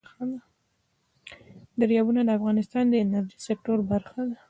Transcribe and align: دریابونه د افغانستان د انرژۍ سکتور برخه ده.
دریابونه 1.79 2.21
د 2.23 2.29
افغانستان 2.39 2.85
د 2.89 2.93
انرژۍ 3.03 3.37
سکتور 3.47 3.79
برخه 3.91 4.21
ده. 4.29 4.35